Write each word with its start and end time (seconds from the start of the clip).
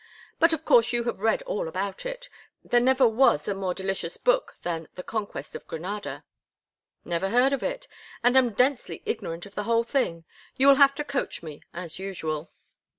"But 0.39 0.51
of 0.51 0.65
course 0.65 0.93
you 0.93 1.03
have 1.03 1.21
read 1.21 1.43
all 1.43 1.67
about 1.67 2.07
it—there 2.07 2.79
never 2.79 3.07
was 3.07 3.47
a 3.47 3.53
more 3.53 3.75
delicious 3.75 4.17
book 4.17 4.55
than 4.63 4.87
The 4.95 5.03
Conquest 5.03 5.53
of 5.55 5.67
Granada." 5.67 6.25
"Never 7.05 7.29
heard 7.29 7.53
of 7.53 7.61
it, 7.61 7.87
and 8.23 8.35
am 8.35 8.53
densely 8.53 9.03
ignorant 9.05 9.45
of 9.45 9.53
the 9.53 9.65
whole 9.65 9.83
thing. 9.83 10.25
You 10.57 10.69
will 10.69 10.75
have 10.81 10.95
to 10.95 11.03
coach 11.03 11.43
me, 11.43 11.61
as 11.71 11.99
usual." 11.99 12.51